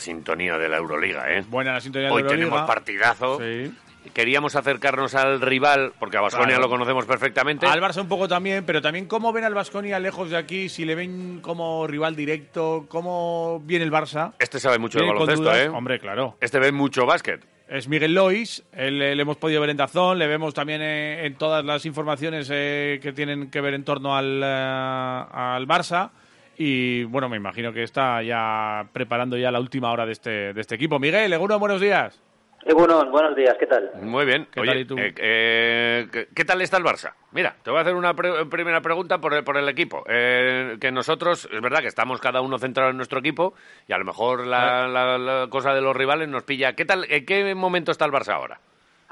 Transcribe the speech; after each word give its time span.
la 0.00 0.04
sintonía 0.04 0.56
de 0.56 0.68
la 0.68 0.78
Euroliga, 0.78 1.30
¿eh? 1.30 1.44
Buena 1.48 1.74
la 1.74 1.80
sintonía 1.80 2.08
de 2.08 2.14
Hoy 2.14 2.22
la 2.22 2.28
Euroliga. 2.30 2.48
tenemos 2.50 2.66
partidazo. 2.66 3.38
Sí. 3.38 3.72
Queríamos 4.14 4.56
acercarnos 4.56 5.14
al 5.14 5.42
rival, 5.42 5.92
porque 5.98 6.16
a 6.16 6.22
Baskonia 6.22 6.56
Claro. 6.56 6.62
lo 6.62 6.68
conocemos 6.70 7.04
perfectamente. 7.04 7.66
Al 7.66 7.82
Barça 7.82 8.00
un 8.00 8.08
poco 8.08 8.26
también, 8.26 8.64
pero 8.64 8.80
también 8.80 9.04
cómo 9.04 9.30
ven 9.30 9.44
al 9.44 9.52
Vasconia 9.52 9.98
lejos 9.98 10.30
de 10.30 10.38
aquí, 10.38 10.70
si 10.70 10.86
le 10.86 10.94
ven 10.94 11.40
como 11.42 11.86
rival 11.86 12.16
directo, 12.16 12.86
cómo 12.88 13.60
viene 13.66 13.84
el 13.84 13.92
Barça. 13.92 14.32
Este 14.38 14.58
sabe 14.58 14.78
mucho 14.78 14.98
de 14.98 15.06
baloncesto. 15.06 15.54
¿eh? 15.54 15.68
Hombre, 15.68 16.00
claro. 16.00 16.38
Este 16.40 16.58
ve 16.58 16.72
mucho 16.72 17.04
básquet. 17.04 17.44
Es 17.68 17.88
Miguel 17.88 18.14
Lois, 18.14 18.64
él, 18.72 19.00
eh, 19.02 19.14
le 19.14 19.20
hemos 19.22 19.36
podido 19.36 19.60
ver 19.60 19.70
en 19.70 19.76
Dazón, 19.76 20.18
le 20.18 20.26
vemos 20.26 20.54
también 20.54 20.80
eh, 20.82 21.26
en 21.26 21.34
todas 21.36 21.62
las 21.64 21.84
informaciones 21.84 22.48
eh, 22.50 22.98
que 23.02 23.12
tienen 23.12 23.50
que 23.50 23.60
ver 23.60 23.74
en 23.74 23.84
torno 23.84 24.16
al, 24.16 24.40
eh, 24.42 24.46
al 24.46 25.68
Barça. 25.68 26.10
Y 26.62 27.04
bueno, 27.04 27.30
me 27.30 27.38
imagino 27.38 27.72
que 27.72 27.82
está 27.82 28.22
ya 28.22 28.86
preparando 28.92 29.34
ya 29.38 29.50
la 29.50 29.60
última 29.60 29.90
hora 29.92 30.04
de 30.04 30.12
este, 30.12 30.52
de 30.52 30.60
este 30.60 30.74
equipo. 30.74 30.98
Miguel, 30.98 31.32
Eguno, 31.32 31.58
buenos 31.58 31.80
días. 31.80 32.20
Bueno, 32.76 33.02
buenos 33.10 33.34
días, 33.34 33.56
¿qué 33.58 33.66
tal? 33.66 33.90
Muy 34.02 34.26
bien. 34.26 34.46
¿Qué 34.52 34.60
Oye, 34.60 34.70
tal 34.70 34.80
y 34.80 34.84
tú? 34.84 34.98
eh, 34.98 35.14
eh, 35.16 36.08
¿qué, 36.12 36.28
qué 36.34 36.44
tal 36.44 36.60
está 36.60 36.76
el 36.76 36.84
Barça? 36.84 37.14
Mira, 37.32 37.56
te 37.62 37.70
voy 37.70 37.78
a 37.78 37.80
hacer 37.80 37.94
una 37.94 38.12
pre- 38.12 38.44
primera 38.44 38.82
pregunta 38.82 39.18
por 39.22 39.32
el, 39.32 39.42
por 39.42 39.56
el 39.56 39.66
equipo. 39.70 40.04
Eh, 40.06 40.76
que 40.78 40.92
nosotros, 40.92 41.48
es 41.50 41.60
verdad 41.62 41.78
que 41.78 41.86
estamos 41.86 42.20
cada 42.20 42.42
uno 42.42 42.58
centrado 42.58 42.90
en 42.90 42.98
nuestro 42.98 43.20
equipo 43.20 43.54
y 43.88 43.94
a 43.94 43.98
lo 43.98 44.04
mejor 44.04 44.46
la, 44.46 44.86
la- 44.86 45.16
la 45.16 45.46
cosa 45.48 45.72
de 45.72 45.80
los 45.80 45.96
rivales 45.96 46.28
nos 46.28 46.42
pilla. 46.42 46.74
¿Qué 46.74 46.84
tal? 46.84 47.06
¿En 47.08 47.24
qué 47.24 47.54
momento 47.54 47.90
está 47.90 48.04
el 48.04 48.12
Barça 48.12 48.34
ahora? 48.34 48.60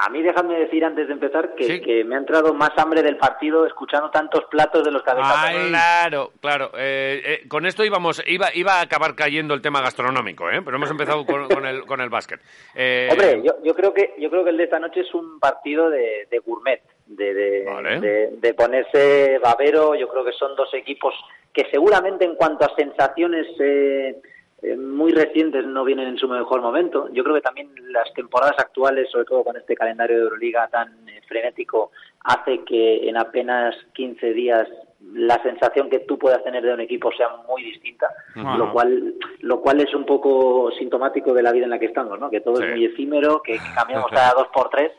A 0.01 0.09
mí 0.11 0.23
déjame 0.23 0.57
decir 0.61 0.85
antes 0.85 1.09
de 1.09 1.13
empezar 1.13 1.57
que, 1.57 1.65
Sí. 1.65 1.81
que 1.81 2.05
me 2.05 2.15
ha 2.15 2.19
entrado 2.19 2.55
más 2.55 2.71
hambre 2.79 3.03
del 3.03 3.17
partido 3.17 3.67
escuchando 3.67 4.11
tantos 4.11 4.45
platos 4.45 4.85
de 4.85 4.93
los 4.93 5.03
cabezazos. 5.03 5.41
Ay. 5.45 5.69
Claro, 5.71 6.31
claro. 6.41 6.71
Eh, 6.79 7.21
eh, 7.43 7.49
con 7.49 7.67
esto 7.67 7.85
íbamos, 7.85 8.23
iba, 8.29 8.47
iba 8.55 8.75
a 8.75 8.83
acabar 8.83 9.17
cayendo 9.17 9.55
el 9.55 9.61
tema 9.61 9.81
gastronómico, 9.81 10.49
¿eh? 10.51 10.63
pero 10.65 10.77
hemos 10.77 10.91
empezado 10.91 11.27
con, 11.27 11.49
con 11.49 11.67
el, 11.67 11.85
con 11.85 12.01
el 12.01 12.11
básquet. 12.11 12.41
Eh, 12.77 13.09
Hombre, 13.11 13.43
yo, 13.45 13.55
yo 13.65 13.75
creo 13.75 13.93
que 13.93 14.15
yo 14.19 14.31
creo 14.31 14.45
que 14.45 14.51
el 14.51 14.57
de 14.57 14.65
esta 14.65 14.79
noche 14.79 15.01
es 15.01 15.13
un 15.15 15.41
partido 15.41 15.91
de, 15.91 16.29
de 16.31 16.39
gourmet, 16.39 16.81
de, 17.07 17.35
de, 17.35 17.65
Vale. 17.65 18.01
de- 18.01 18.29
de 18.37 18.55
ponerse 18.55 19.39
babero. 19.43 19.97
Yo 19.97 20.07
creo 20.09 20.25
que 20.25 20.33
son 20.33 20.55
dos 20.55 20.73
equipos 20.75 21.13
que 21.53 21.67
seguramente 21.73 22.25
en 22.25 22.37
cuanto 22.37 22.65
a 22.65 22.75
sensaciones 22.77 23.47
eh, 23.59 24.15
muy 24.77 25.13
recientes 25.13 25.65
no 25.67 25.85
vienen 25.85 26.09
en 26.09 26.19
su 26.19 26.29
mejor 26.29 26.61
momento. 26.61 27.09
Yo 27.13 27.23
creo 27.23 27.37
que 27.37 27.43
también 27.43 27.71
las 27.93 28.13
temporadas 28.15 28.57
actuales, 28.59 29.09
sobre 29.11 29.25
todo 29.25 29.45
con 29.45 29.57
este 29.57 29.77
calendario 29.77 30.17
de 30.17 30.23
Euroliga 30.23 30.69
tan 30.69 31.09
eh, 31.09 31.21
frenético, 31.29 31.93
hace 32.25 32.65
que 32.65 33.09
en 33.09 33.17
apenas 33.17 33.77
15 33.95 34.33
días 34.33 34.69
la 35.13 35.41
sensación 35.45 35.89
que 35.89 36.01
tú 36.01 36.19
puedas 36.19 36.43
tener 36.43 36.65
de 36.65 36.75
un 36.75 36.81
equipo 36.81 37.13
sea 37.13 37.29
muy 37.49 37.63
distinta, 37.63 38.09
lo 38.35 38.73
cual 38.73 39.15
lo 39.41 39.61
cual 39.61 39.81
es 39.81 39.95
un 39.95 40.05
poco 40.05 40.73
sintomático 40.73 41.33
de 41.33 41.43
la 41.43 41.53
vida 41.53 41.65
en 41.65 41.71
la 41.71 41.79
que 41.79 41.87
estamos, 41.87 42.19
¿no? 42.19 42.29
Que 42.29 42.41
todo 42.41 42.57
Sí. 42.57 42.65
es 42.65 42.71
muy 42.71 42.85
efímero, 42.85 43.41
que, 43.41 43.53
que 43.53 43.59
cambiamos 43.77 44.11
cada 44.11 44.33
dos 44.33 44.49
por 44.53 44.69
tres. 44.71 44.91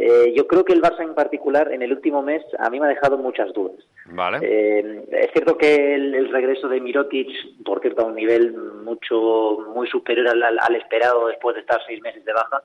Eh, 0.00 0.32
yo 0.36 0.46
creo 0.46 0.64
que 0.64 0.72
el 0.72 0.80
Barça 0.80 1.02
en 1.02 1.14
particular 1.14 1.72
en 1.72 1.82
el 1.82 1.92
último 1.92 2.22
mes 2.22 2.42
a 2.60 2.70
mí 2.70 2.78
me 2.78 2.86
ha 2.86 2.90
dejado 2.90 3.18
muchas 3.18 3.52
dudas. 3.52 3.84
Vale. 4.06 4.38
Eh, 4.42 5.04
es 5.10 5.32
cierto 5.32 5.58
que 5.58 5.94
el, 5.94 6.14
el 6.14 6.28
regreso 6.30 6.68
de 6.68 6.80
Mirotic, 6.80 7.28
por 7.64 7.80
cierto, 7.80 8.02
a 8.02 8.06
un 8.06 8.14
nivel 8.14 8.52
mucho 8.84 9.58
muy 9.74 9.88
superior 9.88 10.28
al, 10.28 10.74
esperado 10.76 11.26
después 11.26 11.56
de 11.56 11.62
estar 11.62 11.80
seis 11.86 12.00
meses 12.00 12.24
de 12.24 12.32
baja, 12.32 12.62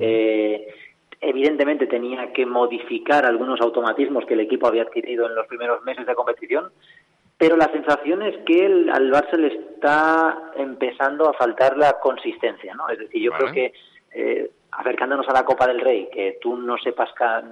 eh, 0.00 0.68
evidentemente 1.22 1.86
tenía 1.86 2.32
que 2.34 2.44
modificar 2.44 3.24
algunos 3.24 3.60
automatismos 3.62 4.26
que 4.26 4.34
el 4.34 4.40
equipo 4.40 4.66
había 4.66 4.82
adquirido 4.82 5.26
en 5.26 5.34
los 5.34 5.46
primeros 5.46 5.82
meses 5.84 6.06
de 6.06 6.14
competición, 6.14 6.70
pero 7.38 7.56
la 7.56 7.72
sensación 7.72 8.22
es 8.22 8.36
que 8.44 8.66
el- 8.66 8.90
al 8.90 9.10
Barça 9.10 9.36
le 9.38 9.48
está 9.48 10.52
empezando 10.56 11.28
a 11.28 11.32
faltar 11.32 11.76
la 11.78 11.94
consistencia, 12.00 12.74
¿no? 12.74 12.88
Es 12.90 12.98
decir, 12.98 13.22
yo 13.22 13.30
Vale. 13.30 13.42
creo 13.44 13.54
que 13.54 13.72
eh, 14.16 14.50
acercándonos 14.76 15.28
a 15.28 15.32
la 15.32 15.44
Copa 15.44 15.66
del 15.66 15.80
Rey, 15.80 16.08
que 16.12 16.38
tú 16.40 16.56
no 16.56 16.76
sepas... 16.78 17.12
ca- 17.14 17.42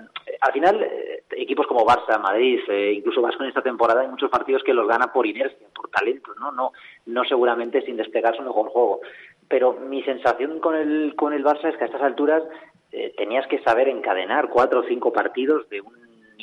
Al 0.41 0.53
final, 0.53 0.83
eh, 0.83 1.23
equipos 1.37 1.67
como 1.67 1.85
Barça, 1.87 2.21
Madrid, 2.21 2.61
eh, 2.69 2.93
incluso 2.97 3.23
Vasco 3.23 3.43
en 3.43 3.49
esta 3.49 3.63
temporada, 3.63 4.01
hay 4.03 4.09
muchos 4.09 4.31
partidos 4.31 4.63
que 4.65 4.75
los 4.75 4.89
gana 4.89 5.13
por 5.13 5.27
inercia, 5.27 5.67
por 5.75 5.89
talento, 5.91 6.33
¿no? 6.41 6.51
No, 6.53 6.73
no 7.07 7.25
seguramente 7.25 7.83
sin 7.83 7.97
desplegar 7.97 8.37
su 8.37 8.43
mejor 8.43 8.69
juego. 8.71 9.01
Pero 9.49 9.73
mi 9.75 10.03
sensación 10.03 10.61
con 10.61 10.75
el, 10.75 11.15
con 11.17 11.33
el 11.33 11.45
Barça 11.45 11.69
es 11.69 11.77
que 11.77 11.85
a 11.85 11.87
estas 11.87 12.03
alturas 12.03 12.43
eh, 12.91 13.15
tenías 13.17 13.47
que 13.47 13.63
saber 13.63 13.89
encadenar 13.89 14.49
cuatro 14.49 14.81
o 14.81 14.85
cinco 14.85 15.13
partidos 15.13 15.69
de 15.69 15.81
un 15.81 15.95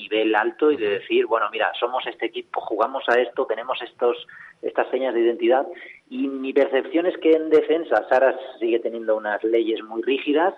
nivel 0.02 0.36
alto 0.36 0.72
y 0.72 0.78
de 0.78 0.90
decir, 1.00 1.26
bueno, 1.26 1.48
mira, 1.52 1.72
somos 1.80 2.06
este 2.08 2.28
equipo, 2.28 2.62
jugamos 2.62 3.04
a 3.10 3.20
esto, 3.20 3.46
tenemos 3.46 3.82
estos 3.82 4.28
estas 4.62 4.90
señas 4.90 5.14
de 5.14 5.22
identidad 5.22 5.66
y 6.10 6.28
mi 6.28 6.52
percepción 6.52 7.06
es 7.06 7.18
que 7.18 7.32
en 7.32 7.50
defensa 7.50 8.06
Saras 8.10 8.36
sigue 8.60 8.80
teniendo 8.80 9.16
unas 9.16 9.42
leyes 9.44 9.82
muy 9.84 10.02
rígidas, 10.02 10.54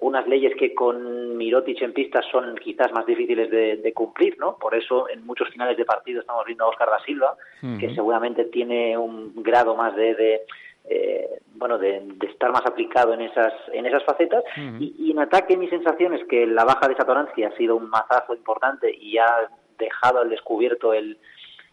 unas 0.00 0.26
leyes 0.26 0.54
que 0.56 0.74
con 0.74 1.36
Mirotic 1.36 1.82
en 1.82 1.92
pista 1.92 2.22
son 2.30 2.56
quizás 2.56 2.92
más 2.92 3.04
difíciles 3.04 3.50
de, 3.50 3.76
de 3.76 3.92
cumplir, 3.92 4.38
¿no? 4.38 4.56
Por 4.56 4.74
eso 4.74 5.08
en 5.10 5.26
muchos 5.26 5.48
finales 5.50 5.76
de 5.76 5.84
partido 5.84 6.20
estamos 6.20 6.46
viendo 6.46 6.64
a 6.64 6.68
Oscar 6.68 6.88
da 6.88 7.04
Silva, 7.04 7.36
que 7.78 7.94
seguramente 7.94 8.44
tiene 8.44 8.96
un 8.96 9.42
grado 9.42 9.74
más 9.76 9.94
de, 9.96 10.14
de, 10.14 10.40
eh, 10.84 11.38
bueno, 11.54 11.78
de, 11.78 12.00
de 12.04 12.26
estar 12.26 12.50
más 12.50 12.62
aplicado 12.66 13.12
en 13.14 13.20
esas 13.22 13.52
en 13.72 13.86
esas 13.86 14.04
facetas. 14.04 14.42
y, 14.80 14.94
y 14.98 15.10
en 15.12 15.20
ataque 15.20 15.56
mi 15.56 15.68
sensación 15.68 16.14
es 16.14 16.24
que 16.26 16.46
la 16.46 16.64
baja 16.64 16.88
de 16.88 16.96
Satoransky 16.96 17.44
ha 17.44 17.56
sido 17.56 17.76
un 17.76 17.88
mazazo 17.88 18.34
importante 18.34 18.92
y 18.94 19.18
ha 19.18 19.48
dejado 19.78 20.20
al 20.20 20.30
descubierto 20.30 20.92
el 20.92 21.18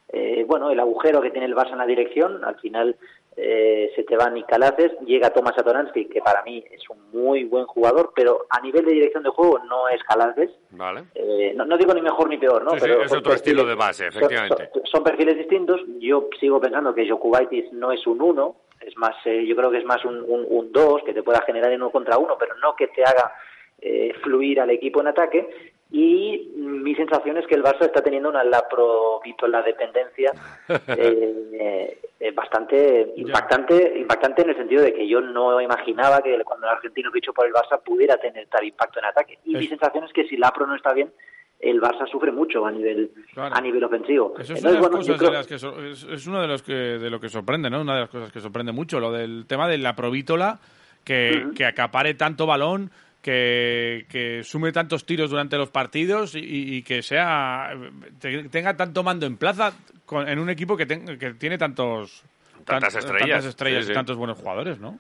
eh, 0.10 0.44
bueno 0.48 0.70
el 0.72 0.80
agujero 0.80 1.22
que 1.22 1.32
tiene 1.32 1.46
el 1.48 1.56
Barça 1.56 1.72
en 1.72 1.78
la 1.80 1.86
dirección. 1.86 2.44
Al 2.46 2.56
final 2.60 2.96
eh, 3.36 3.92
se 3.96 4.04
te 4.04 4.18
va 4.18 4.30
Nicalaces, 4.30 4.92
llega 5.06 5.30
Tomás 5.32 5.56
Satoransky, 5.56 6.06
que 6.06 6.20
para 6.22 6.44
mí 6.44 6.64
es 6.72 6.82
un 6.90 7.10
muy 7.12 7.46
buen 7.46 7.66
jugador, 7.66 8.12
pero 8.16 8.46
a 8.50 8.60
nivel 8.60 8.84
de 8.86 8.92
dirección 8.94 9.24
de 9.24 9.30
juego 9.30 9.60
no 9.60 9.88
es 9.88 10.04
Calaces. 10.04 10.52
Vale. 10.72 11.06
Eh, 11.16 11.54
no, 11.56 11.64
no 11.66 11.78
digo 11.78 11.94
ni 11.94 12.02
mejor 12.02 12.28
ni 12.30 12.38
peor, 12.38 12.64
¿no? 12.64 12.72
Sí, 12.72 12.78
Pero 12.82 13.02
es 13.04 13.12
otro 13.14 13.34
estilo 13.34 13.64
de 13.66 13.76
base, 13.76 14.12
son- 14.12 14.24
efectivamente. 14.24 14.70
Son, 14.74 14.86
son 14.86 15.04
perfiles 15.04 15.38
distintos. 15.38 15.82
Yo 16.00 16.28
sigo 16.40 16.60
pensando 16.60 16.94
que 16.94 17.10
Jokubaitis 17.10 17.72
no 17.72 17.92
es 17.94 18.06
un 18.08 18.22
uno, 18.22 18.56
es 18.82 18.98
más, 18.98 19.16
eh, 19.26 19.46
yo 19.46 19.56
creo 19.56 19.72
que 19.72 19.80
es 19.80 19.86
más 19.86 20.04
un, 20.06 20.18
un, 20.22 20.46
un 20.48 20.72
dos 20.72 21.04
que 21.04 21.14
te 21.14 21.24
pueda 21.24 21.42
generar 21.42 21.72
en 21.72 21.82
uno 21.82 21.92
contra 21.92 22.18
uno, 22.18 22.38
pero 22.40 22.56
no 22.56 22.76
que 22.76 22.88
te 22.88 23.04
haga 23.04 23.34
eh, 23.82 24.14
fluir 24.22 24.60
al 24.60 24.70
equipo 24.72 25.00
en 25.00 25.08
ataque. 25.08 25.50
Y 25.92 26.52
mi 26.56 26.94
sensación 26.96 27.38
es 27.38 27.48
que 27.48 27.56
el 27.56 27.64
Barça 27.64 27.86
está 27.86 28.04
teniendo 28.04 28.30
una 28.30 28.44
laprovitola 28.44 29.64
dependencia 29.64 30.32
eh, 30.88 31.98
eh, 32.20 32.32
bastante 32.32 33.14
impactante, 33.16 33.98
impactante 33.98 34.44
en 34.44 34.50
el 34.50 34.56
sentido 34.58 34.84
de 34.84 34.94
que 34.94 35.08
yo 35.08 35.22
no 35.22 35.60
imaginaba 35.62 36.22
que 36.22 36.38
cuando 36.44 36.68
el 36.68 36.74
argentino 36.74 37.10
fichó 37.12 37.34
por 37.34 37.48
el 37.48 37.54
Barça 37.54 37.82
pudiera 37.82 38.18
tener 38.18 38.48
tal 38.48 38.66
impacto 38.66 39.00
en 39.00 39.06
ataque. 39.06 39.40
Y 39.46 39.56
mi 39.56 39.68
sensación 39.68 40.04
es 40.04 40.14
que 40.14 40.28
si 40.28 40.38
Lapro 40.38 40.68
no 40.68 40.76
está 40.76 40.94
bien, 40.94 41.12
el 41.60 41.82
Barça 41.82 42.10
sufre 42.10 42.32
mucho 42.32 42.66
a 42.66 42.72
nivel 42.72 43.12
Claro. 43.34 43.56
a 43.56 43.62
nivel 43.62 43.84
ofensivo. 43.84 44.34
Eso 44.40 44.54
es 44.54 44.60
Entonces, 44.60 44.64
de 44.64 44.72
las 44.72 44.80
bueno, 44.82 44.96
yo 45.06 45.14
cosas 45.14 45.18
creo- 45.20 45.32
de 45.32 45.38
las 45.38 45.48
que 45.48 45.60
so- 45.60 45.84
es, 45.84 46.04
es 46.04 46.28
uno 46.28 46.42
de 46.42 46.48
los 46.48 46.62
que 46.64 46.74
de 46.74 47.10
lo 47.10 47.20
que 47.20 47.30
sorprende, 47.30 47.70
¿no? 47.70 47.82
Una 47.82 47.96
de 47.96 48.00
las 48.02 48.10
cosas 48.10 48.32
que 48.32 48.40
sorprende 48.40 48.72
mucho, 48.72 49.00
lo 49.00 49.12
del 49.12 49.46
tema 49.48 49.68
de 49.68 49.78
la 49.78 49.96
provítola 49.96 50.60
que, 51.04 51.48
que 51.56 51.66
acapare 51.66 52.14
tanto 52.14 52.46
balón, 52.46 52.92
que, 53.22 54.06
que 54.10 54.44
sume 54.44 54.72
tantos 54.72 55.06
tiros 55.06 55.30
durante 55.30 55.58
los 55.58 55.70
partidos 55.70 56.36
y, 56.36 56.40
y 56.78 56.84
que 56.84 57.02
sea 57.02 57.72
te- 58.20 58.44
tenga 58.50 58.78
tanto 58.78 59.04
mando 59.04 59.26
en 59.26 59.36
plaza 59.38 59.74
con- 60.06 60.28
en 60.30 60.40
un 60.40 60.50
equipo 60.50 60.78
que, 60.78 60.86
ten- 60.86 61.18
que 61.18 61.34
tiene 61.34 61.58
tantos 61.58 62.24
Tantas 62.66 62.96
estrellas. 62.96 63.28
tantas 63.30 63.46
estrellas 63.46 63.82
Sí, 63.82 63.88
sí. 63.88 63.92
y 63.92 63.96
tantos 63.96 64.16
buenos 64.18 64.38
jugadores, 64.38 64.80
¿no? 64.80 65.00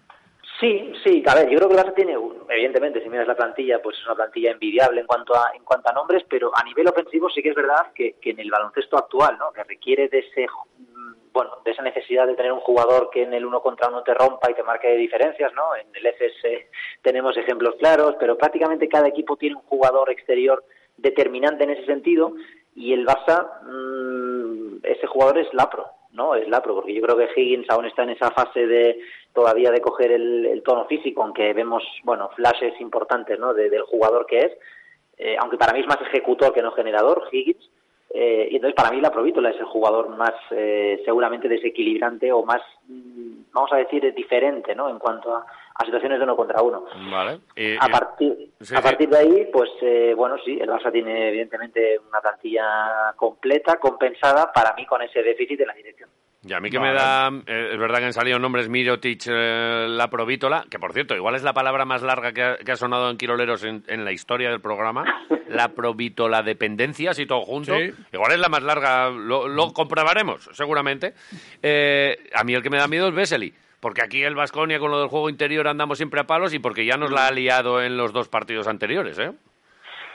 Sí, 0.59 0.91
sí, 1.05 1.23
a 1.25 1.35
ver, 1.35 1.49
yo 1.49 1.57
creo 1.57 1.69
que 1.69 1.75
el 1.75 1.81
Barça 1.81 1.95
tiene, 1.95 2.17
evidentemente, 2.49 3.01
si 3.01 3.09
miras 3.09 3.27
la 3.27 3.35
plantilla, 3.35 3.81
pues 3.81 3.97
es 3.97 4.05
una 4.05 4.15
plantilla 4.15 4.51
envidiable 4.51 4.99
en 4.99 5.07
cuanto 5.07 5.33
a 5.33 5.51
en 5.55 5.63
cuanto 5.63 5.89
a 5.89 5.93
nombres, 5.93 6.23
pero 6.29 6.51
a 6.53 6.63
nivel 6.65 6.87
ofensivo 6.87 7.29
sí 7.29 7.41
que 7.41 7.49
es 7.49 7.55
verdad 7.55 7.93
que, 7.95 8.15
que 8.19 8.31
en 8.31 8.39
el 8.39 8.51
baloncesto 8.51 8.97
actual, 8.97 9.37
¿no? 9.39 9.53
Que 9.53 9.63
requiere 9.63 10.09
de 10.09 10.19
ese 10.19 10.47
mm, 10.77 11.31
bueno, 11.31 11.51
de 11.63 11.71
esa 11.71 11.81
necesidad 11.81 12.27
de 12.27 12.35
tener 12.35 12.51
un 12.51 12.59
jugador 12.59 13.09
que 13.09 13.23
en 13.23 13.33
el 13.33 13.45
uno 13.45 13.61
contra 13.61 13.87
uno 13.87 14.03
te 14.03 14.13
rompa 14.13 14.51
y 14.51 14.53
te 14.53 14.63
marque 14.63 14.93
diferencias, 14.97 15.53
¿no? 15.53 15.75
En 15.77 15.87
el 15.93 16.05
FS 16.07 16.69
tenemos 17.03 17.37
ejemplos 17.37 17.75
claros, 17.79 18.15
pero 18.19 18.37
prácticamente 18.37 18.89
cada 18.89 19.07
equipo 19.07 19.37
tiene 19.37 19.55
un 19.55 19.61
jugador 19.61 20.09
exterior 20.09 20.65
determinante 20.97 21.63
en 21.63 21.69
ese 21.69 21.85
sentido 21.85 22.33
y 22.75 22.91
el 22.91 23.05
Barça, 23.05 23.61
mm, 23.63 24.79
ese 24.83 25.07
jugador 25.07 25.37
es 25.37 25.53
Lapro, 25.53 25.85
¿no? 26.11 26.35
Es 26.35 26.47
Lapro, 26.47 26.75
porque 26.75 26.93
yo 26.93 27.01
creo 27.01 27.17
que 27.17 27.29
Higgins 27.35 27.69
aún 27.69 27.85
está 27.85 28.03
en 28.03 28.09
esa 28.11 28.31
fase 28.31 28.65
de 28.67 28.99
todavía 29.33 29.71
de 29.71 29.81
coger 29.81 30.11
el, 30.11 30.45
el 30.45 30.63
tono 30.63 30.85
físico, 30.85 31.23
aunque 31.23 31.53
vemos, 31.53 31.83
bueno, 32.03 32.29
flashes 32.35 32.79
importantes, 32.81 33.37
¿no? 33.39 33.53
De- 33.53 33.69
del 33.69 33.83
jugador 33.83 34.25
que 34.25 34.39
es, 34.39 34.51
eh, 35.17 35.35
aunque 35.39 35.57
para 35.57 35.73
mí 35.73 35.81
es 35.81 35.87
más 35.87 36.01
ejecutor 36.01 36.53
que 36.53 36.61
no 36.61 36.71
generador, 36.71 37.27
Higgins, 37.31 37.69
eh, 38.11 38.47
y 38.51 38.55
entonces 38.55 38.75
para 38.75 38.91
mí 38.91 38.99
la 39.01 39.11
Provítola 39.11 39.49
es 39.51 39.57
el 39.57 39.65
jugador 39.65 40.09
más 40.09 40.33
eh, 40.51 41.01
seguramente 41.05 41.47
desequilibrante 41.47 42.31
o 42.31 42.43
más, 42.43 42.61
mm, 42.87 43.51
vamos 43.53 43.71
a 43.73 43.77
decir, 43.77 44.13
diferente, 44.13 44.73
¿no? 44.75 44.89
En 44.89 44.97
cuanto 44.99 45.35
a, 45.35 45.45
a 45.75 45.85
situaciones 45.85 46.17
de 46.19 46.23
uno 46.23 46.35
contra 46.35 46.61
uno. 46.61 46.85
Vale. 47.11 47.39
Y- 47.55 47.75
A 47.79 47.87
y- 47.87 47.91
partir, 47.91 48.49
sí, 48.61 48.75
a 48.75 48.81
partir 48.81 49.09
de 49.09 49.17
ahí, 49.17 49.49
pues 49.53 49.69
eh, 49.81 50.13
bueno, 50.15 50.37
sí, 50.43 50.57
el 50.59 50.69
Barça 50.69 50.91
tiene 50.91 51.29
evidentemente 51.29 51.99
una 52.09 52.19
plantilla 52.19 53.13
completa, 53.15 53.77
compensada 53.77 54.51
para 54.51 54.73
mí 54.73 54.85
con 54.85 55.01
ese 55.01 55.21
déficit 55.21 55.59
de 55.59 55.65
la 55.67 55.73
dirección. 55.73 56.09
Y 56.41 56.53
a 56.53 56.61
mí 56.61 56.69
que 56.69 56.79
me 56.79 56.93
da, 56.93 57.29
eh, 57.47 57.71
es 57.73 57.77
verdad 57.77 57.99
que 57.99 58.05
han 58.05 58.13
salido 58.13 58.39
nombres 58.39 58.69
Mirotic, 58.69 59.23
eh, 59.27 59.87
la 59.89 60.09
provítola, 60.09 60.65
que 60.69 60.79
por 60.79 60.93
cierto, 60.93 61.13
igual 61.13 61.35
es 61.35 61.43
la 61.43 61.51
palabra 61.51 61.83
más 61.83 62.01
larga 62.01 62.31
que 62.31 62.71
ha, 62.71 62.75
sonado 62.77 63.09
en 63.09 63.17
Quiroleros 63.17 63.65
en, 63.65 64.05
la 64.05 64.13
historia 64.13 64.49
del 64.49 64.61
programa, 64.61 65.03
la 65.49 65.69
provítola 65.69 66.41
dependencia, 66.41 67.11
así 67.11 67.25
todo 67.25 67.41
junto. 67.41 67.75
Igual 67.77 68.31
es 68.31 68.39
la 68.39 68.47
más 68.47 68.63
larga, 68.63 69.09
lo, 69.09 69.73
comprobaremos, 69.73 70.49
seguramente. 70.53 71.13
Eh, 71.61 72.29
a 72.33 72.45
mí 72.45 72.53
el 72.53 72.63
que 72.63 72.69
me 72.69 72.77
da 72.77 72.87
miedo 72.87 73.09
es 73.09 73.13
Vesely, 73.13 73.53
porque 73.81 74.01
aquí 74.01 74.23
el 74.23 74.35
Vasconia 74.35 74.79
con 74.79 74.91
lo 74.91 74.99
del 75.01 75.09
juego 75.09 75.29
interior 75.29 75.67
andamos 75.67 75.97
siempre 75.97 76.21
a 76.21 76.27
palos 76.27 76.53
y 76.53 76.59
porque 76.59 76.85
ya 76.85 76.95
nos 76.95 77.11
la 77.11 77.27
ha 77.27 77.31
liado 77.31 77.81
en 77.81 77.97
los 77.97 78.13
dos 78.13 78.29
partidos 78.29 78.69
anteriores, 78.69 79.19
¿eh? 79.19 79.33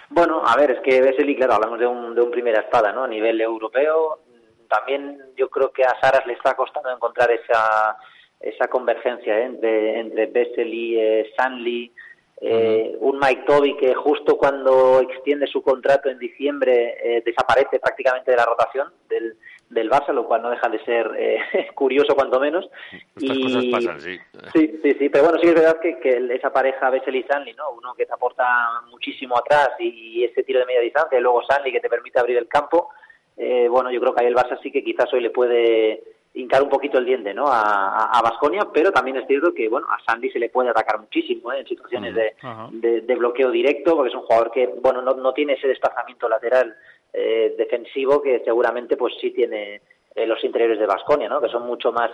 Bueno, 0.08 0.42
a 0.46 0.56
ver, 0.56 0.70
es 0.70 0.80
que 0.80 1.02
Vesely, 1.02 1.36
claro, 1.36 1.54
hablamos 1.54 1.78
de 1.78 1.86
un, 1.86 2.14
de 2.14 2.22
un 2.22 2.30
primera 2.30 2.60
espada, 2.60 2.92
¿no? 2.92 3.04
A 3.04 3.08
nivel 3.08 3.38
europeo, 3.40 4.20
también 4.68 5.20
yo 5.36 5.48
creo 5.48 5.72
que 5.72 5.84
a 5.84 5.98
Saras 6.00 6.26
le 6.26 6.34
está 6.34 6.54
costando 6.54 6.90
encontrar 6.90 7.30
esa, 7.30 7.96
esa 8.40 8.68
convergencia 8.68 9.38
¿eh? 9.38 9.44
entre, 9.44 10.00
entre 10.00 10.26
Bessel 10.26 10.72
y 10.72 10.98
eh, 10.98 11.32
Sanley. 11.36 11.92
Eh, 12.40 12.96
un 13.00 13.18
Mike 13.18 13.44
Toby 13.46 13.76
que 13.76 13.94
justo 13.94 14.36
cuando 14.36 15.00
extiende 15.00 15.46
su 15.46 15.62
contrato 15.62 16.10
en 16.10 16.18
diciembre 16.18 16.96
eh, 17.02 17.22
desaparece 17.24 17.78
prácticamente 17.78 18.32
de 18.32 18.36
la 18.36 18.44
rotación 18.44 18.92
del, 19.08 19.36
del 19.70 19.88
Barça, 19.88 20.12
lo 20.12 20.26
cual 20.26 20.42
no 20.42 20.50
deja 20.50 20.68
de 20.68 20.84
ser 20.84 21.10
curioso 21.74 22.14
cuanto 22.14 22.40
menos. 22.40 22.68
Estas 23.16 23.38
cosas 23.38 23.64
pasan, 23.70 24.00
sí. 24.00 24.18
Sí, 24.52 24.80
sí, 24.82 24.96
sí, 24.98 25.08
pero 25.08 25.24
bueno, 25.24 25.38
sí 25.40 25.48
es 25.48 25.54
verdad 25.54 25.78
que, 25.80 25.98
que 26.00 26.28
esa 26.34 26.52
pareja 26.52 26.90
Bessel 26.90 27.16
y 27.16 27.22
Sanley, 27.22 27.54
¿no? 27.54 27.70
Uno 27.70 27.94
que 27.94 28.04
te 28.04 28.12
aporta 28.12 28.44
muchísimo 28.90 29.38
atrás 29.38 29.70
y, 29.78 30.24
ese 30.24 30.42
tiro 30.42 30.60
de 30.60 30.66
media 30.66 30.80
distancia, 30.80 31.16
y 31.16 31.22
luego 31.22 31.42
Sanley 31.44 31.72
que 31.72 31.80
te 31.80 31.88
permite 31.88 32.18
abrir 32.18 32.36
el 32.36 32.48
campo, 32.48 32.90
eh, 33.36 33.68
bueno, 33.68 33.90
yo 33.90 34.00
creo 34.00 34.14
que 34.14 34.22
ahí 34.22 34.28
el 34.28 34.36
Barça 34.36 34.60
sí 34.62 34.70
que 34.70 34.84
quizás 34.84 35.12
hoy 35.12 35.20
le 35.20 35.30
puede 35.30 36.02
hincar 36.34 36.62
un 36.62 36.68
poquito 36.68 36.98
el 36.98 37.04
diente 37.04 37.32
¿no? 37.32 37.44
a 37.46 38.20
Vasconia, 38.22 38.68
pero 38.72 38.90
también 38.90 39.16
es 39.18 39.26
cierto 39.26 39.54
que 39.54 39.68
bueno 39.68 39.86
a 39.88 40.02
Sandy 40.04 40.30
se 40.30 40.40
le 40.40 40.48
puede 40.48 40.70
atacar 40.70 40.98
muchísimo 40.98 41.52
¿eh? 41.52 41.60
en 41.60 41.66
situaciones 41.66 42.14
de, 42.14 43.00
de, 43.02 43.14
bloqueo 43.14 43.50
directo, 43.52 43.94
porque 43.94 44.08
es 44.08 44.16
un 44.16 44.22
jugador 44.22 44.50
que 44.50 44.66
bueno 44.66 45.00
no, 45.00 45.14
no 45.14 45.32
tiene 45.32 45.52
ese 45.52 45.68
desplazamiento 45.68 46.28
lateral 46.28 46.74
eh, 47.12 47.54
defensivo 47.56 48.20
que 48.20 48.40
seguramente 48.44 48.96
pues 48.96 49.14
sí 49.20 49.30
tiene 49.30 49.80
los 50.16 50.42
interiores 50.44 50.78
de 50.78 50.86
Vasconia, 50.86 51.28
¿no? 51.28 51.40
que 51.40 51.48
son 51.48 51.66
mucho 51.66 51.90
más 51.90 52.10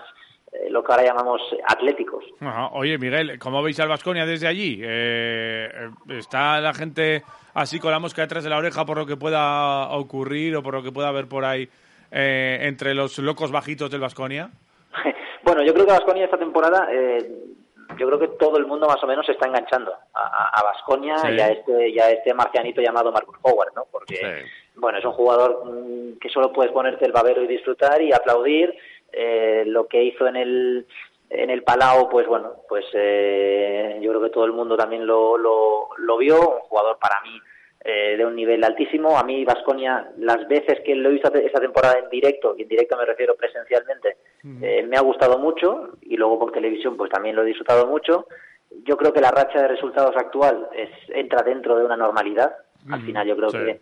lo 0.68 0.82
que 0.82 0.92
ahora 0.92 1.04
llamamos 1.04 1.40
atléticos. 1.66 2.24
Oye, 2.72 2.98
Miguel, 2.98 3.38
¿cómo 3.38 3.62
veis 3.62 3.78
al 3.80 3.88
Vasconia 3.88 4.26
desde 4.26 4.46
allí? 4.46 4.82
¿Está 6.08 6.60
la 6.60 6.74
gente 6.74 7.22
así 7.54 7.78
con 7.78 7.90
la 7.90 7.98
mosca 7.98 8.22
detrás 8.22 8.44
de 8.44 8.50
la 8.50 8.58
oreja 8.58 8.84
por 8.84 8.98
lo 8.98 9.06
que 9.06 9.16
pueda 9.16 9.90
ocurrir 9.90 10.56
o 10.56 10.62
por 10.62 10.74
lo 10.74 10.82
que 10.82 10.92
pueda 10.92 11.08
haber 11.08 11.28
por 11.28 11.44
ahí 11.44 11.68
eh, 12.10 12.58
entre 12.62 12.94
los 12.94 13.18
locos 13.18 13.52
bajitos 13.52 13.90
del 13.90 14.00
Vasconia? 14.00 14.50
bueno, 15.44 15.62
yo 15.62 15.72
creo 15.72 15.86
que 15.86 15.92
Vasconia 15.92 16.24
esta 16.24 16.38
temporada, 16.38 16.88
eh, 16.92 17.30
yo 17.96 18.06
creo 18.06 18.18
que 18.18 18.28
todo 18.38 18.58
el 18.58 18.66
mundo 18.66 18.86
más 18.86 19.02
o 19.02 19.06
menos 19.06 19.26
se 19.26 19.32
está 19.32 19.46
enganchando 19.46 19.92
a 20.14 20.62
Vasconia 20.62 21.16
y, 21.30 21.40
a 21.40 21.48
este, 21.48 21.88
y 21.88 21.98
a 21.98 22.10
este 22.10 22.34
marcianito 22.34 22.80
llamado 22.80 23.12
Marcus 23.12 23.36
Howard, 23.42 23.74
¿no? 23.74 23.84
Porque, 23.90 24.44
bueno, 24.76 24.98
es 24.98 25.04
un 25.04 25.12
jugador 25.12 25.64
mm, 25.64 26.18
que 26.18 26.28
solo 26.28 26.52
puedes 26.52 26.72
ponerte 26.72 27.04
el 27.04 27.12
babero 27.12 27.42
y 27.42 27.48
disfrutar 27.48 28.00
y 28.02 28.12
aplaudir. 28.12 28.74
Eh, 29.12 29.64
lo 29.66 29.86
que 29.86 30.02
hizo 30.02 30.26
en 30.26 30.36
el 30.36 30.86
en 31.30 31.48
el 31.48 31.62
Palau, 31.62 32.08
pues 32.10 32.26
bueno, 32.26 32.56
pues 32.68 32.84
eh, 32.92 33.98
yo 34.02 34.10
creo 34.10 34.22
que 34.22 34.30
todo 34.30 34.44
el 34.44 34.52
mundo 34.52 34.76
también 34.76 35.06
lo, 35.06 35.38
lo, 35.38 36.18
vio, 36.18 36.40
un 36.40 36.60
jugador 36.62 36.98
para 36.98 37.20
mí 37.22 37.40
eh, 37.84 38.16
de 38.16 38.26
un 38.26 38.34
nivel 38.34 38.62
altísimo. 38.64 39.16
A 39.16 39.22
mí 39.22 39.44
Vasconia, 39.44 40.10
las 40.18 40.46
veces 40.48 40.80
que 40.84 40.94
lo 40.96 41.08
he 41.08 41.12
visto 41.12 41.32
esa 41.32 41.60
temporada 41.60 42.00
en 42.00 42.10
directo, 42.10 42.54
y 42.58 42.62
en 42.62 42.68
directo 42.68 42.96
me 42.96 43.06
refiero 43.06 43.36
presencialmente, 43.36 44.16
eh, 44.60 44.82
me 44.82 44.96
ha 44.96 45.00
gustado 45.02 45.38
mucho 45.38 45.90
y 46.02 46.16
luego 46.16 46.38
por 46.38 46.52
televisión 46.52 46.96
pues 46.96 47.10
también 47.10 47.36
lo 47.36 47.42
he 47.42 47.46
disfrutado 47.46 47.86
mucho. 47.86 48.26
Yo 48.84 48.96
creo 48.96 49.12
que 49.12 49.20
la 49.20 49.30
racha 49.30 49.62
de 49.62 49.68
resultados 49.68 50.16
actual 50.16 50.68
es, 50.74 50.90
entra 51.10 51.42
dentro 51.42 51.76
de 51.76 51.84
una 51.84 51.96
normalidad. 51.96 52.56
Al 52.90 53.02
final 53.02 53.26
yo 53.26 53.36
creo 53.36 53.50
que 53.50 53.80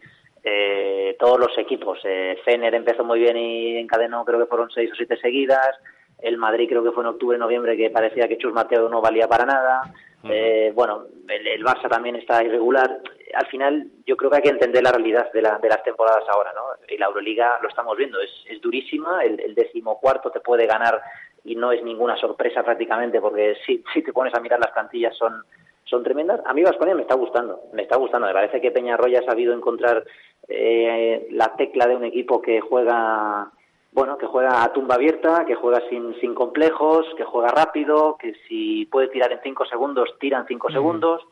todos 1.18 1.38
los 1.38 1.56
equipos, 1.58 2.00
Fener 2.44 2.74
empezó 2.74 3.04
muy 3.04 3.20
bien 3.20 3.36
y 3.36 3.76
encadenó 3.76 4.24
creo 4.24 4.38
que 4.38 4.46
fueron 4.46 4.70
seis 4.70 4.90
o 4.92 4.94
siete 4.94 5.16
seguidas, 5.16 5.76
el 6.20 6.36
Madrid 6.36 6.68
creo 6.68 6.82
que 6.82 6.90
fue 6.90 7.04
en 7.04 7.10
octubre, 7.10 7.38
noviembre, 7.38 7.76
que 7.76 7.90
parecía 7.90 8.26
que 8.26 8.38
Chus 8.38 8.52
Mateo 8.52 8.88
no 8.88 9.00
valía 9.00 9.28
para 9.28 9.46
nada. 9.46 9.82
Eh, 10.24 10.72
bueno, 10.74 11.04
el, 11.28 11.64
Barça 11.64 11.88
también 11.88 12.16
está 12.16 12.42
irregular. 12.42 13.00
Al 13.34 13.46
final, 13.46 13.86
yo 14.04 14.16
creo 14.16 14.30
que 14.30 14.38
hay 14.38 14.42
que 14.42 14.48
entender 14.48 14.82
la 14.82 14.90
realidad 14.90 15.30
de, 15.32 15.42
la, 15.42 15.58
de 15.58 15.68
las 15.68 15.82
temporadas 15.84 16.24
ahora, 16.28 16.52
¿no? 16.54 16.62
Y 16.88 16.98
la 16.98 17.06
Euroliga 17.06 17.58
lo 17.62 17.68
estamos 17.68 17.96
viendo, 17.96 18.20
es, 18.20 18.30
es 18.48 18.60
durísima. 18.60 19.22
El, 19.22 19.38
el 19.38 19.54
decimocuarto 19.54 20.30
te 20.30 20.40
puede 20.40 20.66
ganar 20.66 21.00
y 21.44 21.54
no 21.54 21.70
es 21.70 21.84
ninguna 21.84 22.16
sorpresa 22.16 22.64
prácticamente, 22.64 23.20
porque 23.20 23.56
si, 23.64 23.84
si 23.94 24.02
te 24.02 24.12
pones 24.12 24.34
a 24.34 24.40
mirar 24.40 24.58
las 24.58 24.72
plantillas 24.72 25.16
son, 25.16 25.44
son 25.88 26.02
tremendas. 26.02 26.40
A 26.44 26.52
mí 26.54 26.62
Vasconia 26.62 26.94
me 26.94 27.02
está 27.02 27.14
gustando, 27.14 27.62
me 27.72 27.82
está 27.82 27.96
gustando. 27.96 28.26
Me 28.26 28.32
parece 28.32 28.60
que 28.60 28.70
Peñarroya 28.70 29.20
ha 29.20 29.24
sabido 29.24 29.54
encontrar 29.54 30.04
eh, 30.46 31.26
la 31.30 31.54
tecla 31.56 31.86
de 31.86 31.96
un 31.96 32.04
equipo 32.04 32.40
que 32.42 32.60
juega 32.60 33.50
bueno, 33.90 34.18
que 34.18 34.26
juega 34.26 34.62
a 34.62 34.72
tumba 34.72 34.96
abierta, 34.96 35.44
que 35.46 35.54
juega 35.54 35.82
sin, 35.88 36.14
sin 36.20 36.34
complejos, 36.34 37.06
que 37.16 37.24
juega 37.24 37.48
rápido, 37.48 38.16
que 38.18 38.34
si 38.46 38.86
puede 38.86 39.08
tirar 39.08 39.32
en 39.32 39.40
cinco 39.42 39.64
segundos, 39.64 40.14
tira 40.20 40.38
en 40.38 40.46
cinco 40.46 40.70
segundos. 40.70 41.22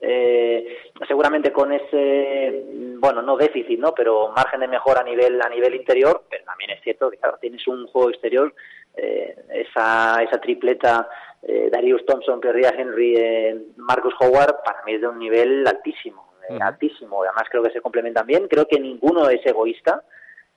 Eh, 0.00 0.78
seguramente 1.06 1.52
con 1.52 1.72
ese, 1.72 2.64
bueno, 2.98 3.20
no 3.20 3.36
déficit, 3.36 3.78
¿no? 3.78 3.92
Pero 3.94 4.32
margen 4.34 4.60
de 4.60 4.68
mejora 4.68 5.00
a 5.00 5.04
nivel, 5.04 5.40
a 5.42 5.48
nivel 5.48 5.74
interior, 5.74 6.22
pero 6.30 6.44
también 6.44 6.70
es 6.70 6.80
cierto 6.82 7.10
que, 7.10 7.18
claro, 7.18 7.36
tienes 7.40 7.66
un 7.66 7.86
juego 7.88 8.10
exterior, 8.10 8.54
eh, 8.96 9.36
esa, 9.50 10.22
esa 10.22 10.40
tripleta 10.40 11.08
eh, 11.42 11.68
Darius 11.70 12.04
Thompson, 12.04 12.40
Pierre 12.40 12.74
Henry, 12.76 13.14
eh, 13.16 13.62
Marcus 13.76 14.14
Howard, 14.20 14.62
para 14.64 14.82
mí 14.84 14.94
es 14.94 15.00
de 15.00 15.08
un 15.08 15.18
nivel 15.18 15.66
altísimo, 15.66 16.32
eh, 16.48 16.58
altísimo. 16.60 17.22
Además 17.22 17.44
creo 17.50 17.62
que 17.62 17.72
se 17.72 17.80
complementan 17.80 18.26
bien, 18.26 18.48
creo 18.48 18.66
que 18.66 18.80
ninguno 18.80 19.28
es 19.28 19.44
egoísta. 19.46 20.02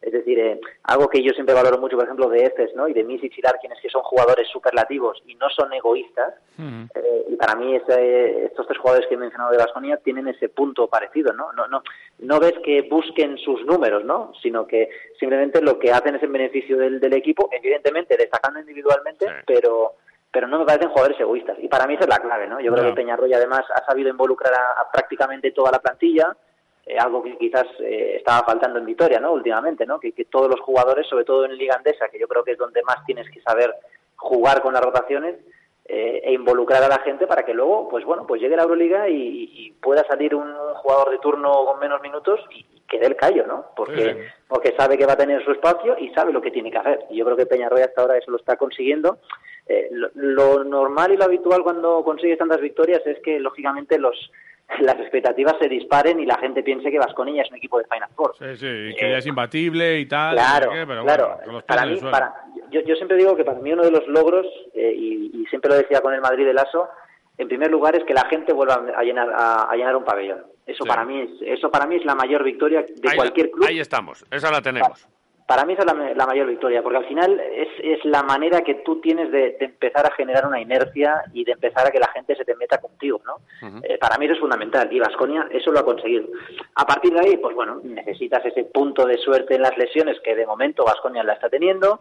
Es 0.02 0.12
decir, 0.12 0.40
eh, 0.40 0.60
algo 0.86 1.08
que 1.08 1.22
yo 1.22 1.32
siempre 1.34 1.54
valoro 1.54 1.78
mucho, 1.78 1.96
por 1.96 2.06
ejemplo, 2.06 2.28
de 2.28 2.44
Efes 2.44 2.74
¿no? 2.74 2.88
y 2.88 2.94
de 2.94 3.04
Misic 3.04 3.38
y 3.38 3.42
Larkin 3.42 3.72
es 3.72 3.80
que 3.80 3.90
son 3.90 4.02
jugadores 4.02 4.48
superlativos 4.48 5.22
y 5.28 5.36
no 5.36 5.48
son 5.50 5.72
egoístas. 5.74 6.34
Eh, 6.58 7.26
y 7.30 7.36
para 7.36 7.56
mí 7.56 7.76
estos 7.76 8.66
tres 8.66 8.80
jugadores 8.80 9.08
que 9.08 9.14
he 9.14 9.18
mencionado 9.18 9.52
de 9.52 9.60
Baskonia 9.60 9.98
tienen 9.98 10.28
ese 10.28 10.50
punto 10.50 10.88
parecido. 10.88 11.34
¿no? 11.34 11.54
No, 11.54 11.68
no, 11.68 11.84
no 12.18 12.40
ves 12.40 12.54
que 12.66 12.82
busquen 12.82 13.38
sus 13.38 13.64
números, 13.68 14.04
¿no? 14.04 14.34
sino 14.42 14.66
que 14.66 14.90
simplemente 15.20 15.62
lo 15.62 15.78
que 15.78 15.92
hacen 15.92 16.16
es 16.16 16.24
en 16.24 16.32
beneficio 16.32 16.78
del, 16.78 17.00
del 17.00 17.14
equipo, 17.14 17.48
evidentemente 17.52 18.18
destacando 18.18 18.60
individualmente, 18.60 19.28
pero 19.46 19.98
pero 20.32 20.48
no 20.48 20.60
me 20.60 20.66
parecen 20.66 20.90
jugadores 20.90 21.20
egoístas. 21.20 21.58
Y 21.60 21.68
para 21.68 21.86
mí 21.86 21.96
esa 21.96 22.04
es 22.04 22.10
la 22.10 22.20
clave. 22.20 22.48
¿no? 22.48 22.60
Yo 22.60 22.72
creo 22.72 22.86
que 22.86 22.94
Peñarroya 23.02 23.38
además 23.38 23.62
ha 23.76 23.86
sabido 23.86 24.10
involucrar 24.10 24.54
a 24.54 24.90
prácticamente 24.92 25.52
toda 25.52 25.72
la 25.72 25.80
plantilla 25.80 26.36
eh, 26.86 26.98
algo 26.98 27.22
que 27.22 27.38
quizás 27.38 27.66
eh, 27.80 28.16
estaba 28.18 28.44
faltando 28.44 28.80
en 28.80 28.86
Vitoria, 28.86 29.20
¿no? 29.20 29.34
Últimamente, 29.34 29.86
¿no? 29.86 30.00
Que, 30.00 30.12
todos 30.30 30.50
los 30.50 30.60
jugadores, 30.62 31.08
sobre 31.08 31.26
todo 31.26 31.46
en 31.46 31.56
Liga 31.56 31.76
Andesa, 31.76 32.10
que 32.10 32.20
yo 32.20 32.28
creo 32.28 32.44
que 32.44 32.54
es 32.54 32.58
donde 32.58 32.82
más 32.84 33.06
tienes 33.06 33.30
que 33.30 33.42
saber 33.42 33.74
jugar 34.16 34.62
con 34.62 34.74
las 34.74 34.84
rotaciones 34.84 35.36
eh, 35.86 36.22
e 36.24 36.34
involucrar 36.34 36.84
a 36.84 36.88
la 36.88 37.00
gente 37.00 37.28
para 37.28 37.44
que 37.44 37.54
luego, 37.54 37.88
pues 37.88 38.04
bueno, 38.04 38.26
pues 38.26 38.42
llegue 38.42 38.56
la 38.56 38.64
Euroliga 38.64 39.08
y, 39.10 39.76
pueda 39.82 40.04
salir 40.06 40.36
un 40.36 40.54
jugador 40.76 41.10
de 41.10 41.18
turno 41.18 41.66
con 41.66 41.80
menos 41.80 42.02
minutos 42.02 42.40
y, 42.52 42.66
que 42.92 43.00
dé 43.00 43.08
el 43.08 43.16
callo, 43.16 43.48
¿no? 43.48 43.68
Porque, 43.76 44.28
porque 44.48 44.76
sabe 44.78 44.98
que 44.98 45.06
va 45.06 45.14
a 45.14 45.18
tener 45.18 45.44
su 45.46 45.52
espacio 45.52 45.98
y 45.98 46.10
sabe 46.10 46.34
lo 46.34 46.42
que 46.42 46.52
tiene 46.52 46.70
que 46.70 46.78
hacer. 46.78 47.06
Y 47.10 47.18
yo 47.18 47.26
creo 47.26 47.38
que 47.38 47.46
Peñarroya 47.46 47.86
hasta 47.86 48.02
ahora 48.02 48.18
eso 48.18 48.30
lo 48.30 48.38
está 48.38 48.58
consiguiendo. 48.58 49.20
lo, 49.92 50.10
lo 50.14 50.64
normal 50.66 51.14
y 51.14 51.18
lo 51.18 51.24
habitual 51.24 51.64
cuando 51.64 52.04
consigues 52.04 52.38
tantas 52.38 52.60
victorias 52.60 53.02
es 53.06 53.20
que, 53.24 53.40
lógicamente, 53.40 53.98
los 53.98 54.32
las 54.82 54.96
expectativas 55.00 55.56
se 55.60 55.68
disparen 55.68 56.20
y 56.20 56.26
la 56.26 56.38
gente 56.38 56.64
piense 56.64 56.92
que 56.92 57.00
Vasconilla 57.00 57.44
es 57.44 57.52
un 57.52 57.58
equipo 57.58 57.78
de 57.78 57.86
Final 57.86 58.10
Four. 58.16 58.36
Sí, 58.38 58.58
sí, 58.58 58.96
que 58.98 59.18
es 59.18 59.26
imbatible 59.26 60.00
y 60.00 60.06
tal. 60.06 60.36
Claro, 60.36 60.72
claro. 61.04 61.40
para 61.66 61.86
mí, 61.86 61.98
para, 62.00 62.34
yo, 62.70 62.82
yo, 62.82 62.96
siempre 62.96 63.18
digo 63.18 63.36
que 63.36 63.44
para 63.44 63.60
mí 63.60 63.74
uno 63.74 63.84
de 63.84 63.92
los 63.92 64.08
logros, 64.08 64.46
eh, 64.74 64.94
y, 64.96 65.46
siempre 65.50 65.70
lo 65.70 65.76
decía 65.76 66.00
con 66.00 66.14
el 66.14 66.22
Madrid 66.22 66.46
del 66.46 66.58
ASO, 66.58 66.88
en 67.38 67.48
primer 67.48 67.72
lugar 67.72 67.96
es 67.96 68.04
que 68.04 68.14
la 68.14 68.26
gente 68.26 68.54
vuelva 68.54 68.86
a 68.96 69.04
llenar, 69.04 69.30
a, 69.34 69.74
llenar 69.76 69.96
un 69.96 70.06
pabellón. 70.06 70.44
Eso 70.66 70.86
para 70.86 71.04
mí 71.04 71.20
es, 71.20 71.30
eso 71.42 71.72
para 71.72 71.86
mí 71.86 71.96
es 71.96 72.06
la 72.06 72.16
mayor 72.16 72.44
victoria 72.44 72.84
de 72.84 73.16
cualquier 73.16 73.52
club. 73.52 73.66
Ahí 73.68 73.80
estamos, 73.80 74.24
esa 74.32 74.52
la 74.52 74.62
tenemos 74.62 75.08
para 75.52 75.66
mí 75.66 75.74
esa 75.74 75.82
es 75.82 76.16
la, 76.16 76.26
mayor 76.26 76.48
victoria, 76.48 76.82
porque 76.82 77.00
al 77.00 77.08
final 77.08 77.38
es, 77.38 77.68
es 77.84 78.06
la 78.06 78.24
manera 78.24 78.62
que 78.62 78.76
tú 78.86 79.02
tienes 79.02 79.30
de, 79.34 79.58
empezar 79.60 80.06
a 80.06 80.16
generar 80.16 80.48
una 80.48 80.62
inercia 80.62 81.24
y 81.34 81.44
de 81.44 81.52
empezar 81.52 81.86
a 81.86 81.92
que 81.92 82.00
la 82.00 82.08
gente 82.14 82.38
se 82.38 82.46
te 82.46 82.56
meta 82.56 82.78
contigo, 82.78 83.22
¿no? 83.26 83.42
Eh, 83.84 83.98
para 83.98 84.18
mí 84.18 84.28
eso 84.28 84.36
es 84.36 84.40
fundamental 84.40 84.88
y 84.94 85.00
Vasconia 85.02 85.50
eso 85.52 85.74
lo 85.74 85.80
ha 85.80 85.84
conseguido. 85.84 86.28
A 86.76 86.86
partir 86.86 87.12
de 87.12 87.20
ahí, 87.20 87.36
pues 87.36 87.54
bueno, 87.54 87.82
necesitas 87.84 88.46
ese 88.46 88.64
punto 88.64 89.06
de 89.06 89.18
suerte 89.18 89.56
en 89.56 89.64
las 89.64 89.78
lesiones 89.78 90.22
que 90.24 90.38
de 90.38 90.46
momento 90.46 90.86
Vasconia 90.86 91.22
la 91.22 91.34
está 91.34 91.50
teniendo. 91.50 92.00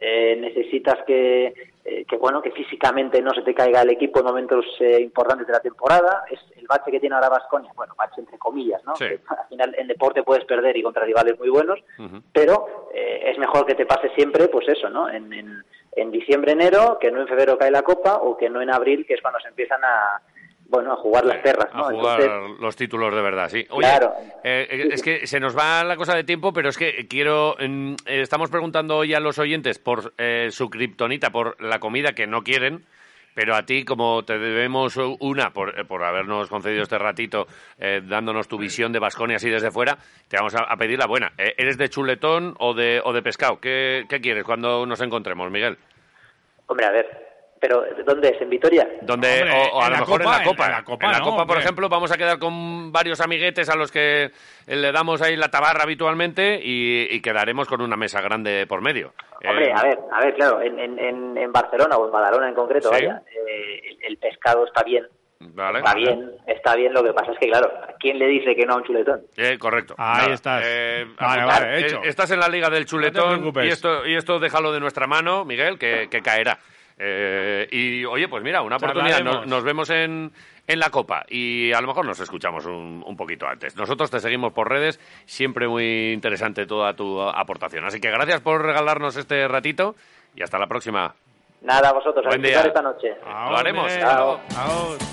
Eh, 0.00 0.36
necesitas 0.40 1.04
que, 1.06 1.54
eh, 1.84 2.04
que, 2.08 2.16
bueno, 2.16 2.40
que 2.40 2.50
físicamente 2.52 3.20
no 3.20 3.32
se 3.32 3.42
te 3.42 3.54
caiga 3.54 3.82
el 3.82 3.90
equipo 3.90 4.20
en 4.20 4.26
momentos 4.26 4.64
eh, 4.80 5.00
importantes 5.00 5.46
de 5.46 5.52
la 5.52 5.60
temporada. 5.60 6.24
Es 6.30 6.40
el 6.56 6.66
bache 6.66 6.90
que 6.90 7.00
tiene 7.00 7.14
ahora 7.14 7.28
Vasconia, 7.28 7.70
bueno, 7.76 7.94
bache 7.96 8.20
entre 8.20 8.38
comillas, 8.38 8.82
¿no? 8.84 8.96
Sí. 8.96 9.04
Que 9.04 9.20
al 9.28 9.48
final 9.48 9.74
en 9.78 9.88
deporte 9.88 10.22
puedes 10.22 10.44
perder 10.44 10.76
y 10.76 10.82
contra 10.82 11.04
rivales 11.04 11.38
muy 11.38 11.50
buenos, 11.50 11.78
pero 12.32 12.88
eh, 12.94 13.24
es 13.26 13.38
mejor 13.38 13.66
que 13.66 13.74
te 13.74 13.86
pase 13.86 14.08
siempre, 14.14 14.48
pues 14.48 14.68
eso, 14.68 14.88
¿no? 14.88 15.08
En, 15.08 15.32
en, 15.32 15.62
en 15.92 16.10
diciembre, 16.10 16.52
enero, 16.52 16.98
que 17.00 17.10
no 17.10 17.20
en 17.20 17.28
febrero 17.28 17.58
cae 17.58 17.70
la 17.70 17.82
copa 17.82 18.14
o 18.16 18.36
que 18.36 18.48
no 18.48 18.62
en 18.62 18.70
abril, 18.70 19.04
que 19.06 19.14
es 19.14 19.20
cuando 19.20 19.40
se 19.40 19.48
empiezan 19.48 19.82
a 19.84 20.22
bueno, 20.70 20.92
a 20.92 20.96
jugar 20.96 21.24
las 21.26 21.38
perras, 21.38 21.68
¿no? 21.74 21.80
A 21.86 21.90
jugar 21.90 22.20
Entonces, 22.20 22.60
los 22.60 22.76
títulos 22.76 23.12
de 23.12 23.20
verdad, 23.20 23.48
sí. 23.48 23.66
Oye, 23.70 23.88
Claro. 23.88 24.14
eh, 24.44 24.68
eh, 24.70 24.88
es 24.92 25.02
que 25.02 25.26
se 25.26 25.40
nos 25.40 25.56
va 25.58 25.82
la 25.82 25.96
cosa 25.96 26.14
de 26.14 26.22
tiempo, 26.22 26.52
pero 26.52 26.68
es 26.68 26.78
que 26.78 27.08
quiero... 27.08 27.56
eh, 27.58 27.96
estamos 28.06 28.50
preguntando 28.50 28.96
hoy 28.96 29.12
a 29.12 29.18
los 29.20 29.38
oyentes 29.40 29.80
por 29.80 30.12
eh, 30.16 30.48
su 30.52 30.70
kriptonita, 30.70 31.30
por 31.30 31.60
la 31.60 31.80
comida 31.80 32.12
que 32.12 32.28
no 32.28 32.42
quieren, 32.44 32.84
pero 33.34 33.56
a 33.56 33.64
ti, 33.66 33.84
como 33.84 34.24
te 34.24 34.38
debemos 34.38 34.96
una 34.96 35.52
por, 35.52 35.86
por 35.88 36.04
habernos 36.04 36.48
concedido 36.48 36.82
este 36.82 36.98
ratito, 36.98 37.46
dándonos 37.78 38.48
tu 38.48 38.58
visión 38.58 38.92
de 38.92 38.98
Vasconia 38.98 39.36
así 39.36 39.48
desde 39.48 39.70
fuera, 39.70 39.98
te 40.28 40.36
vamos 40.36 40.54
a, 40.56 40.64
a 40.64 40.76
pedir 40.76 40.98
la 40.98 41.06
buena. 41.06 41.32
¿Eres 41.38 41.78
de 41.78 41.88
chuletón 41.88 42.54
o 42.58 42.74
de, 42.74 43.00
o 43.04 43.12
de 43.12 43.22
pescado? 43.22 43.60
¿Qué, 43.60 44.04
¿Qué 44.08 44.20
quieres 44.20 44.44
cuando 44.44 44.84
nos 44.84 45.00
encontremos, 45.00 45.48
Miguel? 45.50 45.78
hombre, 46.66 46.86
a 46.86 46.90
ver, 46.90 47.29
pero 47.60 47.84
¿dónde 48.06 48.28
es? 48.30 48.40
¿En 48.40 48.48
Vitoria? 48.48 48.88
Donde, 49.02 49.42
Hombre, 49.42 49.52
o, 49.72 49.76
o 49.76 49.82
a 49.82 49.86
en 49.86 49.90
lo 49.90 49.96
la 49.96 50.00
mejor 50.00 50.22
Copa, 50.22 50.36
en 50.36 50.38
la 50.38 50.44
Copa. 50.44 50.64
en 50.66 50.72
la 50.72 50.82
Copa, 50.82 51.06
En 51.06 51.12
la 51.12 51.18
¿no? 51.18 51.24
Copa, 51.24 51.46
por 51.46 51.58
ejemplo, 51.58 51.88
vamos 51.88 52.10
a 52.10 52.16
quedar 52.16 52.38
con 52.38 52.90
varios 52.90 53.20
amiguetes 53.20 53.68
a 53.68 53.76
los 53.76 53.92
que 53.92 54.24
eh, 54.24 54.76
le 54.76 54.90
damos 54.92 55.20
ahí 55.22 55.36
la 55.36 55.48
tabarra 55.48 55.82
habitualmente 55.82 56.58
y, 56.62 57.06
y 57.14 57.20
quedaremos 57.20 57.68
con 57.68 57.82
una 57.82 57.96
mesa 57.96 58.20
grande 58.22 58.66
por 58.66 58.80
medio. 58.80 59.12
Hombre, 59.46 59.66
Eh, 59.68 59.72
a 59.76 59.82
ver, 59.82 59.98
a 60.10 60.20
ver, 60.24 60.34
claro, 60.34 60.60
en, 60.62 60.78
en, 60.78 61.36
en, 61.36 61.52
Barcelona 61.52 61.96
o 61.96 62.06
en 62.06 62.12
Badalona 62.12 62.48
en 62.48 62.54
concreto, 62.54 62.88
Sí. 62.88 63.04
vaya, 63.06 63.22
eh, 63.30 63.80
el, 63.90 63.98
el 64.12 64.16
pescado 64.18 64.64
está 64.66 64.82
bien, 64.82 65.06
Vale. 65.40 65.78
está 65.78 65.94
bien, 65.94 66.30
está 66.46 66.74
bien, 66.76 66.92
lo 66.92 67.02
que 67.02 67.12
pasa 67.12 67.32
es 67.32 67.38
que, 67.38 67.48
claro, 67.48 67.70
¿quién 67.98 68.18
le 68.18 68.26
dice 68.26 68.54
que 68.54 68.64
no 68.66 68.74
a 68.74 68.76
un 68.76 68.84
chuletón? 68.84 69.22
Eh, 69.36 69.58
correcto. 69.58 69.94
Ahí 69.98 70.22
Nada. 70.22 70.34
estás. 70.34 70.62
Eh, 70.66 71.06
Vale, 71.18 71.40
apuntar. 71.42 71.62
vale, 71.62 71.80
hecho. 71.80 72.02
Estás 72.04 72.30
en 72.30 72.40
la 72.40 72.48
liga 72.48 72.68
del 72.70 72.84
chuletón 72.86 73.50
y 73.64 73.68
esto, 73.68 74.06
y 74.06 74.14
esto 74.16 74.38
déjalo 74.38 74.72
de 74.72 74.80
nuestra 74.80 75.06
mano, 75.06 75.44
Miguel, 75.44 75.78
que, 75.78 76.08
que 76.10 76.20
caerá. 76.22 76.58
Eh, 77.02 77.66
y 77.70 78.04
oye, 78.04 78.28
pues 78.28 78.42
mira, 78.42 78.60
una 78.60 78.76
oportunidad. 78.76 79.22
Nos, 79.22 79.46
nos 79.46 79.64
vemos 79.64 79.88
en, 79.88 80.30
en 80.66 80.78
la 80.78 80.90
Copa 80.90 81.24
y 81.28 81.72
a 81.72 81.80
lo 81.80 81.86
mejor 81.86 82.04
nos 82.04 82.20
escuchamos 82.20 82.66
un, 82.66 83.02
un 83.06 83.16
poquito 83.16 83.46
antes. 83.46 83.74
Nosotros 83.74 84.10
te 84.10 84.20
seguimos 84.20 84.52
por 84.52 84.68
redes, 84.68 85.00
siempre 85.24 85.66
muy 85.66 86.12
interesante 86.12 86.66
toda 86.66 86.92
tu 86.94 87.20
aportación. 87.22 87.86
Así 87.86 88.00
que 88.00 88.10
gracias 88.10 88.42
por 88.42 88.62
regalarnos 88.62 89.16
este 89.16 89.48
ratito 89.48 89.94
y 90.34 90.42
hasta 90.42 90.58
la 90.58 90.66
próxima. 90.66 91.14
Nada, 91.62 91.92
vosotros, 91.92 92.24
a 92.26 92.28
Buen 92.28 92.42
disfrutar 92.42 92.64
día. 92.64 92.68
esta 92.70 92.82
noche. 92.82 93.14
Lo 93.24 93.56
haremos. 93.56 93.84
Miguel. 93.86 94.00
Chao. 94.00 94.40
Aos. 94.56 95.10